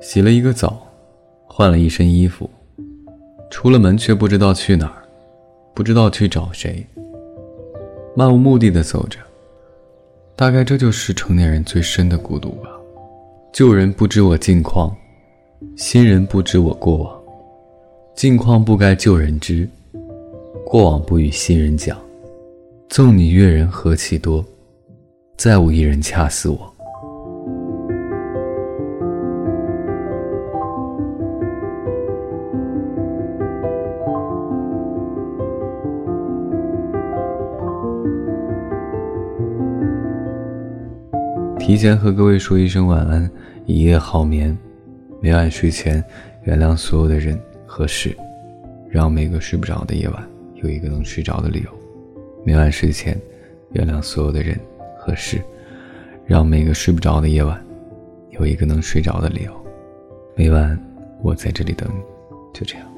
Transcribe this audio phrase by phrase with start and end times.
[0.00, 0.86] 洗了一个澡，
[1.44, 2.48] 换了一身衣服，
[3.50, 5.02] 出了门却不知道去哪儿，
[5.74, 6.86] 不知道去找谁，
[8.16, 9.18] 漫无目的的走着。
[10.36, 12.68] 大概这就是成年人最深的孤独吧。
[13.52, 14.94] 旧人不知我近况，
[15.76, 17.20] 新人不知我过往。
[18.16, 19.68] 近况不该旧人知，
[20.66, 21.96] 过往不与新人讲。
[22.88, 24.44] 纵你阅人何其多，
[25.36, 26.73] 再无一人恰似我。
[41.66, 43.30] 提前和各位说一声晚安，
[43.64, 44.54] 一夜好眠。
[45.18, 46.04] 每晚睡前，
[46.42, 48.14] 原谅所有的人和事，
[48.90, 50.22] 让每个睡不着的夜晚
[50.56, 51.70] 有一个能睡着的理由。
[52.44, 53.18] 每晚睡前，
[53.72, 54.60] 原谅所有的人
[54.98, 55.40] 和事，
[56.26, 57.58] 让每个睡不着的夜晚
[58.32, 59.66] 有一个能睡着的理由。
[60.36, 60.78] 每晚
[61.22, 62.02] 我在这里等你，
[62.52, 62.93] 就这样。